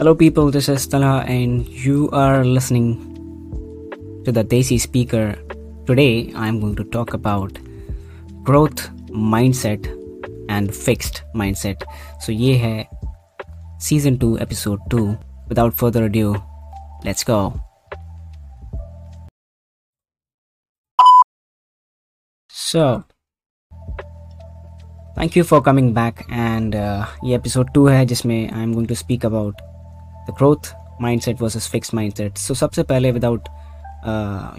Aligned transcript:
Hello, 0.00 0.14
people, 0.14 0.50
this 0.50 0.70
is 0.70 0.86
Talha, 0.86 1.26
and 1.28 1.68
you 1.68 2.08
are 2.14 2.42
listening 2.42 2.96
to 4.24 4.32
the 4.32 4.42
Desi 4.42 4.80
Speaker. 4.80 5.36
Today, 5.84 6.32
I'm 6.34 6.58
going 6.58 6.74
to 6.76 6.84
talk 6.84 7.12
about 7.12 7.58
growth 8.42 8.88
mindset 9.10 9.84
and 10.48 10.74
fixed 10.74 11.22
mindset. 11.34 11.82
So, 12.18 12.32
yeah, 12.32 12.84
season 13.78 14.18
2, 14.18 14.40
episode 14.40 14.78
2. 14.88 15.18
Without 15.50 15.74
further 15.74 16.06
ado, 16.06 16.42
let's 17.04 17.22
go. 17.22 17.60
So, 22.48 23.04
thank 25.14 25.36
you 25.36 25.44
for 25.44 25.60
coming 25.60 25.92
back. 25.92 26.24
And 26.30 26.74
uh, 26.74 27.04
and 27.24 27.40
episode 27.40 27.66
two 27.66 27.74
two 27.74 27.86
है 27.88 28.06
जिसमें 28.06 28.50
I 28.50 28.62
am 28.62 28.72
going 28.72 28.88
to 28.88 28.96
speak 28.96 29.30
about. 29.30 29.70
Growth 30.30 30.72
mindset 31.20 31.42
versus 31.42 31.68
fix 31.68 31.94
mindset 32.14 32.36
so 32.36 32.54
सबसे 32.54 32.82
पहले 32.82 33.12
without 33.12 33.48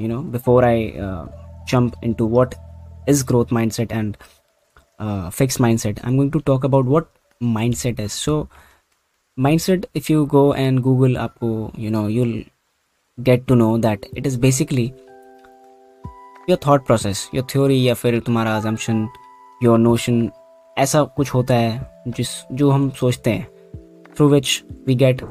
you 0.02 0.08
know 0.08 0.22
before 0.32 0.66
I 0.66 0.92
jump 1.72 2.04
in 2.04 2.14
to 2.14 2.28
what 2.28 2.56
is 3.10 3.26
growth 3.26 3.54
mindset 3.72 3.92
and 3.92 4.16
fix 5.30 5.62
mindset 5.80 6.00
I 6.00 6.12
am 6.12 6.18
going 6.18 6.32
to 6.32 6.40
talk 6.40 6.66
about 6.66 6.86
what 6.86 7.08
mindset 7.74 8.00
is 8.00 8.12
so 8.12 8.48
mindset 9.60 9.86
if 9.96 10.12
you 10.12 10.26
go 10.26 10.54
and 10.56 10.80
Google 10.80 11.18
आपको 11.18 11.72
you 11.80 11.92
know 11.92 12.08
you'll 12.10 12.44
get 13.18 13.46
to 13.46 13.56
know 13.56 13.78
that 13.78 14.06
it 14.18 14.28
is 14.28 14.40
basically 14.40 14.92
your 16.50 16.58
thought 16.68 16.86
process 16.86 17.30
your 17.36 17.48
theory 17.52 17.88
या 17.90 17.94
फिर 17.94 18.20
तुम्हारा 18.20 18.58
अजम्पन 18.58 19.08
your 19.64 19.80
notion 19.80 20.30
ऐसा 20.78 21.04
कुछ 21.04 21.34
होता 21.34 21.56
है 21.56 22.04
जिस, 22.08 22.30
जो 22.52 22.70
हम 22.72 22.90
सोचते 22.90 23.32
हैं 23.32 23.48
through 24.16 24.28
which 24.30 24.64
we 24.88 24.96
get 24.96 25.22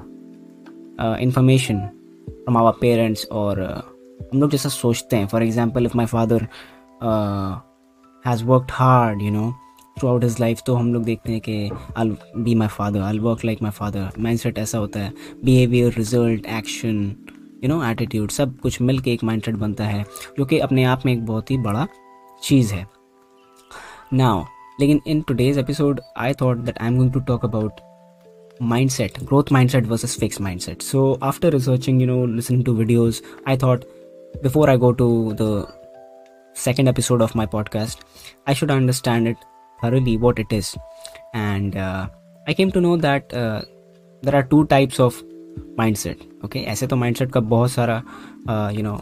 information 1.00 1.80
from 2.28 2.56
our 2.56 2.72
parents 2.80 3.26
और 3.32 3.60
हम 3.62 4.40
लोग 4.40 4.50
जैसा 4.50 4.68
सोचते 4.68 5.16
हैं। 5.16 5.26
For 5.26 5.42
example 5.42 5.86
if 5.86 5.96
my 5.96 6.06
father 6.06 6.46
has 8.24 8.44
worked 8.44 8.70
hard 8.72 9.22
you 9.22 9.30
know 9.32 9.50
throughout 10.08 10.24
his 10.24 10.40
life 10.40 10.60
तो 10.66 10.74
हम 10.74 10.92
लोग 10.94 11.04
देखते 11.04 11.32
हैं 11.32 11.40
कि 11.40 11.70
I 11.98 12.16
be 12.36 12.54
my 12.54 12.68
father 12.68 13.00
I 13.00 13.18
work 13.18 13.44
like 13.44 13.62
my 13.62 13.70
father 13.70 14.10
mindset 14.38 14.58
ऐसा 14.58 14.78
होता 14.78 15.00
है। 15.00 15.12
Behaviour 15.44 15.92
result 15.92 16.46
action 16.48 17.04
you 17.64 17.68
know 17.68 17.82
attitude 17.84 18.30
सब 18.30 18.58
कुछ 18.58 18.80
मिल 18.82 18.98
के 18.98 19.12
एक 19.12 19.24
माइंड 19.24 19.42
सेट 19.42 19.54
बनता 19.56 19.84
है, 19.84 20.04
जो 20.38 20.44
कि 20.44 20.58
अपने 20.58 20.84
आप 20.84 21.06
में 21.06 21.12
एक 21.12 21.26
बहुत 21.26 21.50
ही 21.50 21.58
बड़ा 21.58 21.86
चीज़ 22.42 22.74
है। 22.74 22.86
नाउ 24.12 24.44
लेकिन 24.80 25.00
in 25.06 25.20
today's 25.20 25.58
episode 25.58 26.00
I 26.18 26.34
thought 26.40 26.58
that 26.58 26.78
I 26.78 26.88
am 26.88 26.96
going 26.96 27.12
to 27.12 27.20
talk 27.20 27.44
about 27.44 27.80
mindset 28.59 29.23
growth 29.25 29.47
mindset 29.47 29.85
versus 29.85 30.15
fixed 30.15 30.39
mindset 30.39 30.81
so 30.81 31.17
after 31.21 31.49
researching 31.49 31.99
you 31.99 32.07
know 32.07 32.23
listening 32.23 32.63
to 32.63 32.73
videos 32.73 33.21
i 33.45 33.55
thought 33.55 33.83
before 34.41 34.69
i 34.69 34.77
go 34.77 34.93
to 34.93 35.33
the 35.33 35.67
second 36.53 36.87
episode 36.87 37.21
of 37.21 37.35
my 37.35 37.45
podcast 37.45 37.99
i 38.47 38.53
should 38.53 38.71
understand 38.71 39.27
it 39.27 39.37
thoroughly 39.81 40.15
what 40.15 40.39
it 40.39 40.51
is 40.51 40.75
and 41.33 41.75
uh, 41.75 42.07
i 42.47 42.53
came 42.53 42.71
to 42.71 42.79
know 42.79 42.95
that 42.95 43.33
uh, 43.33 43.61
there 44.21 44.35
are 44.35 44.43
two 44.43 44.65
types 44.67 44.99
of 44.99 45.21
mindset 45.77 46.17
okay 46.43 46.65
ऐसे 46.65 46.87
तो 46.87 46.95
mindset 46.95 47.31
का 47.31 47.39
बहुत 47.39 47.71
सारा 47.71 48.01
uh, 48.49 48.69
you 48.77 48.83
know 48.83 48.97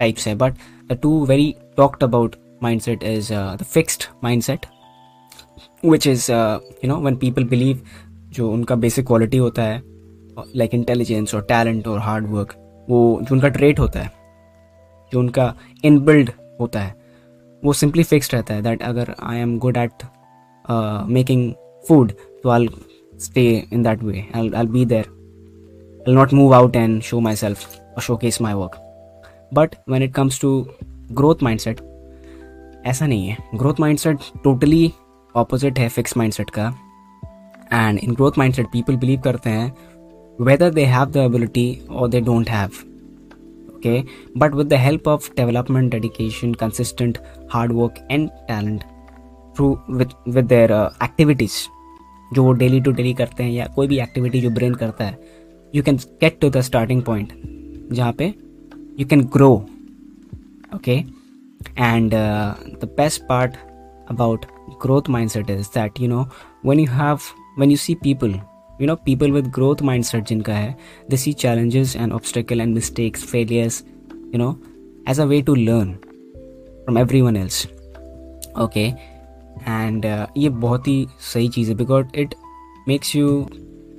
types 0.00 0.26
है 0.28 0.36
but 0.36 0.52
the 0.88 0.96
two 1.06 1.26
very 1.26 1.56
talked 1.76 2.02
about 2.02 2.36
mindset 2.62 3.02
is 3.02 3.30
uh, 3.30 3.56
the 3.56 3.68
fixed 3.76 4.08
mindset 4.22 4.66
which 5.92 6.06
is 6.06 6.28
uh, 6.30 6.60
you 6.82 6.88
know 6.88 6.98
when 7.06 7.16
people 7.24 7.44
believe 7.44 7.82
जो 8.33 8.51
उनका 8.51 8.75
basic 8.75 9.05
quality 9.07 9.37
होता 9.37 9.63
है 9.63 9.81
लाइक 10.55 10.73
इंटेलिजेंस 10.73 11.35
और 11.35 11.41
टैलेंट 11.49 11.87
और 11.87 11.99
हार्ड 11.99 12.27
वर्क 12.27 12.53
वो 12.89 13.19
जो 13.21 13.35
उनका 13.35 13.47
ट्रेट 13.49 13.79
होता 13.79 13.99
है, 13.99 14.11
जो 15.11 15.19
उनका 15.19 15.53
इनबिल्ड 15.85 16.31
होता 16.59 16.79
है, 16.79 16.93
वो 17.63 17.73
सिंपली 17.73 18.03
फिक्स्ड 18.03 18.33
रहता 18.33 18.53
है 18.53 18.61
दैट 18.61 18.81
अगर 18.83 19.13
I 19.23 19.37
am 19.37 19.57
good 19.59 19.77
at 19.77 20.03
making 21.09 21.51
food 21.87 22.11
तो 22.43 22.49
I 22.49 22.67
stay 23.19 23.45
in 23.73 23.83
that 23.83 24.03
way 24.03 24.25
I 24.35 24.65
be 24.65 24.85
there 24.85 25.05
I 26.07 26.13
not 26.15 26.33
move 26.33 26.53
out 26.55 26.75
and 26.75 27.01
show 27.01 27.19
myself 27.35 27.67
और 27.77 28.01
showcase 28.17 28.41
my 28.41 28.53
work 28.53 28.75
but 29.53 29.75
when 29.89 30.03
it 30.03 30.13
comes 30.13 30.41
to 30.41 30.65
growth 31.11 31.43
mindset 31.59 31.79
ऐसा 32.87 33.05
नहीं 33.07 33.27
है. 33.27 33.37
Growth 33.55 33.79
mind 33.79 33.97
set 33.99 34.17
totally 34.43 34.91
opposite 35.35 35.79
है 35.79 35.87
fix 35.89 36.17
mind 36.17 36.33
set 36.33 36.49
का. 36.49 36.73
And 37.72 37.98
in 37.98 38.14
growth 38.14 38.38
mind 38.38 38.54
set 38.54 38.66
people 38.72 38.96
believe 38.96 39.20
करते 39.20 39.50
हैं 39.50 39.72
whether 40.38 40.70
they 40.74 40.84
have 40.84 41.10
the 41.10 41.16
ability 41.16 41.66
और 41.90 42.08
they 42.08 42.20
don't 42.20 42.48
have 42.50 42.70
okay 43.76 44.02
but 44.38 44.54
with 44.54 44.66
the 44.66 44.78
help 44.78 45.08
of 45.08 45.30
development 45.36 45.90
dedication 45.92 46.54
consistent 46.60 47.18
hard 47.52 47.72
work 47.72 48.06
and 48.10 48.28
talent 48.48 48.82
through 49.56 49.76
with 49.90 50.44
their 50.44 50.72
activities 51.02 51.66
जो 52.34 52.44
वो 52.44 52.52
daily 52.52 52.80
to 52.80 52.92
daily 52.92 53.12
करते 53.14 53.42
हैं 53.42 53.50
या 53.50 53.66
कोई 53.74 53.86
भी 53.86 53.98
एक्टिविटी 54.00 54.40
जो 54.40 54.50
ब्रेन 54.50 54.74
करता 54.74 55.04
है 55.04 55.18
you 55.74 55.82
can 55.82 55.96
get 56.20 56.40
to 56.40 56.50
the 56.50 56.60
starting 56.60 57.02
point 57.02 57.32
जहाँ 57.92 58.12
पे 58.18 58.32
you 58.98 59.06
can 59.06 59.24
grow 59.34 59.52
okay 60.74 61.02
and 61.78 62.14
the 62.14 62.88
best 62.96 63.22
part 63.28 63.56
about 64.08 64.46
growth 64.80 65.06
mindset 65.06 65.50
is 65.50 65.70
that 65.70 65.98
you 65.98 66.08
know 66.08 66.28
when 66.62 66.78
you 66.78 66.88
have 66.88 67.22
one 67.59 67.71
you 67.71 67.77
see 67.77 67.95
people 67.95 68.33
you 68.81 68.87
know 68.87 68.95
people 68.95 69.31
with 69.31 69.47
growth 69.47 69.81
mindset 70.03 70.27
जिनका 70.27 70.53
है 70.53 70.75
they 71.09 71.17
see 71.17 71.33
challenges 71.33 71.95
and 71.95 72.13
obstacle 72.13 72.61
and 72.61 72.73
mistakes 72.75 73.25
failures 73.25 73.83
you 74.07 74.37
know 74.37 74.51
as 75.09 75.19
a 75.19 75.25
way 75.25 75.41
to 75.41 75.55
learn 75.55 75.93
from 76.83 76.97
everyone 77.21 77.35
else 77.35 77.65
okay 78.59 78.85
and 79.59 80.05
ये 80.37 80.49
बहुत 80.49 80.87
ही 80.87 81.05
सही 81.33 81.47
चीज़ 81.47 81.69
है 81.69 81.75
because 81.77 82.05
it 82.15 82.35
makes 82.87 83.15
you 83.15 83.47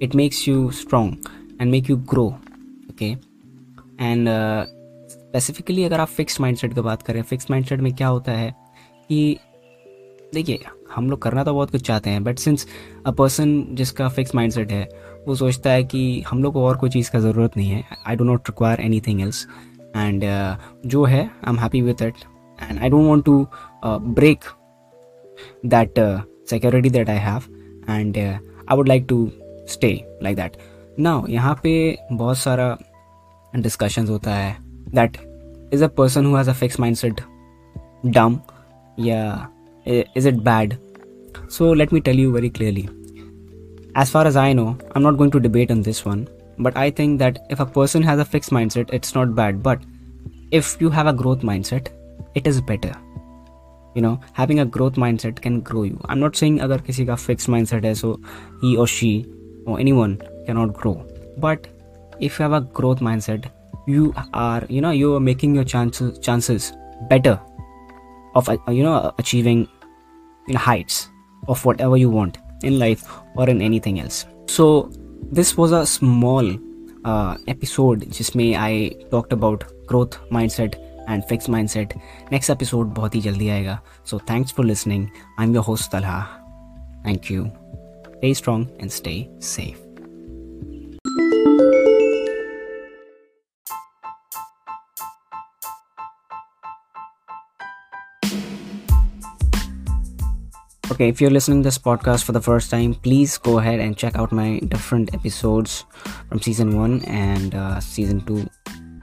it 0.03 0.15
makes 0.15 0.49
you 0.49 0.71
strong 0.71 1.29
and 1.61 1.71
make 1.71 1.91
you 1.91 1.97
grow 2.11 2.27
okay 2.91 3.11
and 4.01 4.29
specifically 5.11 5.85
अगर 5.85 6.01
आप 6.01 6.09
fix 6.09 6.41
mind 6.41 6.59
set 6.59 6.75
की 6.75 6.81
बात 6.81 7.03
करें 7.03 7.23
फिक्स 7.23 7.51
माइंड 7.51 7.67
सेट 7.67 7.81
में 7.81 7.95
क्या 7.95 8.09
होता 8.09 8.33
है 8.33 8.51
कि, 9.09 9.39
देखिए 10.35 10.59
हम 10.97 11.11
लोग 11.11 11.23
करना 11.23 11.45
तो 11.45 11.55
बहुत 11.55 11.71
कुछ 11.71 11.83
चाहते 11.83 12.11
हैं 12.11 12.25
बट 12.25 12.39
सिंस 12.39 12.67
अ 13.07 13.11
पर्सन 13.11 13.67
जिसका 13.71 14.09
फिक्स 14.09 14.35
माइंडसेट 14.35 14.73
है, 14.73 14.89
वो 15.29 15.35
सोचता 15.35 15.71
है 15.71 15.85
कि 15.85 16.23
हम 16.29 16.43
लोग 16.43 16.53
को 16.53 16.65
और 16.67 16.77
कोई 16.77 16.91
चीज़ 16.91 17.11
का 17.11 17.19
ज़रूरत 17.19 17.57
नहीं 17.57 17.71
है 17.71 17.85
I 18.07 18.17
do 18.17 18.25
not 18.25 18.49
require 18.49 18.81
anything 19.01 19.21
else 19.21 19.47
and 19.97 20.25
जो 20.87 21.05
है 21.05 21.21
I 21.21 21.51
am 21.51 21.59
happy 21.59 21.83
with 21.83 22.03
it 22.03 22.15
and 22.63 22.81
I 22.81 22.89
don't 22.89 23.07
want 23.07 23.25
to 23.25 23.47
break 23.85 24.45
that 25.67 25.95
security 26.51 26.91
that 26.91 27.11
I 27.11 27.19
have 27.19 27.43
and 27.91 28.19
I 28.19 28.77
would 28.77 28.89
like 28.89 29.07
to 29.09 29.29
stay 29.69 29.93
like 30.23 30.37
that 30.37 30.57
now 30.99 31.27
यहाँ 31.29 31.55
पे 31.63 31.99
बहुत 32.13 32.39
सारा 32.39 32.77
discussion 33.57 34.07
होता 34.07 34.35
है 34.35 34.57
that 34.95 35.17
is 35.75 35.85
a 35.85 35.89
person 35.89 36.27
who 36.27 36.37
has 36.37 36.51
a 36.51 36.53
fix 36.53 36.81
mindset 36.97 37.21
डम 38.07 38.39
या 38.99 39.49
is 39.87 40.27
it 40.27 40.43
bad? 40.45 40.79
So 41.49 41.71
let 41.71 41.93
me 41.93 42.01
tell 42.01 42.15
you 42.15 42.33
very 42.33 42.51
clearly. 42.51 42.89
As 43.97 44.09
far 44.09 44.25
as 44.25 44.37
i 44.37 44.53
know 44.53 44.79
i'm 44.95 45.03
not 45.03 45.17
going 45.17 45.33
to 45.33 45.41
debate 45.41 45.71
on 45.73 45.83
this 45.83 46.05
one 46.05 46.29
but 46.59 46.77
i 46.77 46.91
think 46.91 47.19
that 47.19 47.41
if 47.51 47.59
a 47.59 47.67
person 47.67 48.03
has 48.03 48.21
a 48.21 48.25
fixed 48.25 48.51
mindset 48.51 48.93
it's 48.93 49.15
not 49.15 49.35
bad. 49.35 49.63
But 49.63 49.81
if 50.53 50.81
you 50.81 50.91
have 50.91 51.07
a 51.07 51.13
growth 51.13 51.41
mindset 51.41 51.89
it 52.35 52.47
is 52.47 52.61
better. 52.61 52.93
You 53.95 54.03
know 54.03 54.21
having 54.33 54.61
a 54.61 54.65
growth 54.65 54.95
mindset 54.95 55.41
can 55.43 55.61
grow 55.61 55.83
you. 55.83 56.01
I'm 56.09 56.21
not 56.21 56.37
saying 56.37 56.61
other 56.61 56.79
kisi 56.79 57.07
ka 57.07 57.17
fixed 57.17 57.49
mindset 57.49 57.85
hai 57.85 57.95
so 57.95 58.21
he 58.61 58.77
or 58.77 58.87
she 58.87 59.27
or 59.67 59.81
anyone 59.81 60.21
cannot 60.47 60.75
grow. 60.75 61.05
But 61.39 61.67
if 62.21 62.39
you 62.39 62.43
have 62.45 62.53
a 62.53 62.61
growth 62.61 63.01
mindset 63.01 63.51
you 63.87 64.15
are 64.33 64.63
you 64.69 64.81
know 64.81 64.91
you 64.91 65.15
are 65.17 65.21
making 65.21 65.55
your 65.55 65.65
chances 65.65 66.19
chances 66.19 66.73
better 67.09 67.41
of 68.35 68.49
you 68.69 68.83
know 68.83 69.13
achieving 69.19 69.67
you 70.50 70.54
know, 70.54 70.60
heights 70.60 71.10
of 71.48 71.64
whatever 71.66 71.98
you 71.98 72.10
want 72.10 72.38
in 72.64 72.80
life 72.80 73.04
or 73.36 73.50
in 73.50 73.62
anything 73.62 74.00
else 74.00 74.26
so 74.48 74.90
this 75.32 75.58
was 75.58 75.72
a 75.72 75.86
small 75.86 76.52
uh, 77.06 77.38
episode 77.48 78.06
जिसमें 78.10 78.56
I 78.56 78.96
talked 79.12 79.34
about 79.34 79.64
growth 79.88 80.20
mindset 80.32 80.76
and 81.08 81.24
fixed 81.26 81.50
mindset 81.50 81.98
next 82.32 82.50
episode 82.50 82.94
बहुत 82.96 83.16
ही 83.16 83.22
जल्दी 83.22 83.50
आएगा 83.50 83.80
so 84.04 84.20
thanks 84.32 84.52
for 84.52 84.66
listening 84.66 85.10
I'm 85.38 85.54
your 85.54 85.64
host 85.64 85.92
Talha 85.92 86.18
thank 87.04 87.30
you 87.30 87.52
stay 88.18 88.34
strong 88.34 88.68
and 88.80 88.92
stay 88.92 89.30
safe 89.40 89.89
Okay 100.91 101.09
if 101.09 101.21
you're 101.21 101.31
listening 101.31 101.63
to 101.63 101.67
this 101.67 101.79
podcast 101.79 102.25
for 102.25 102.33
the 102.33 102.41
first 102.41 102.71
time 102.71 102.95
please 102.95 103.39
go 103.39 103.59
ahead 103.59 103.81
and 103.81 103.97
check 103.97 104.17
out 104.17 104.33
my 104.33 104.59
different 104.69 105.15
episodes 105.15 105.85
from 106.29 106.41
season 106.41 106.77
1 106.77 107.05
and 107.05 107.55
uh, 107.55 107.79
season 107.81 108.21
2 108.27 108.49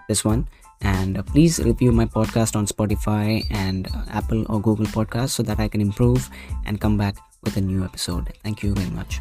this 0.07 0.23
one. 0.23 0.47
And 0.81 1.17
uh, 1.17 1.23
please 1.23 1.59
review 1.59 1.91
my 1.91 2.05
podcast 2.05 2.55
on 2.55 2.65
spotify 2.65 3.43
and 3.49 3.87
uh, 3.95 4.03
apple 4.09 4.45
or 4.49 4.61
google 4.61 4.85
podcasts 4.85 5.31
so 5.31 5.43
that 5.43 5.59
i 5.59 5.67
can 5.67 5.81
improve 5.81 6.29
and 6.65 6.79
come 6.79 6.97
back 6.97 7.17
with 7.43 7.57
a 7.57 7.61
new 7.61 7.83
episode. 7.83 8.33
Thank 8.43 8.63
you 8.63 8.73
very 8.73 8.91
much 8.91 9.19